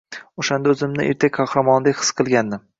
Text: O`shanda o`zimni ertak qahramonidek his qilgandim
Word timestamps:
O`shanda 0.43 0.73
o`zimni 0.77 1.05
ertak 1.11 1.37
qahramonidek 1.37 2.03
his 2.05 2.13
qilgandim 2.23 2.69